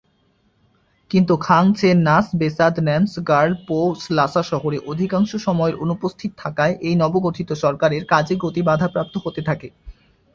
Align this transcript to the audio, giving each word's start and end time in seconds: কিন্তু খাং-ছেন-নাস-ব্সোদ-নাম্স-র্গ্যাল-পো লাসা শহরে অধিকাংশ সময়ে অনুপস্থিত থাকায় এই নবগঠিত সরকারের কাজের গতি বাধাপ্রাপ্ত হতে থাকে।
কিন্তু 1.11 1.37
খাং-ছেন-নাস-ব্সোদ-নাম্স-র্গ্যাল-পো 1.37 3.95
লাসা 4.11 4.43
শহরে 4.43 4.77
অধিকাংশ 4.91 5.39
সময়ে 5.39 5.75
অনুপস্থিত 5.75 6.37
থাকায় 6.37 6.77
এই 6.81 6.95
নবগঠিত 6.95 7.53
সরকারের 7.63 8.05
কাজের 8.05 8.37
গতি 8.37 8.69
বাধাপ্রাপ্ত 8.69 9.17
হতে 9.17 9.41
থাকে। 9.41 9.69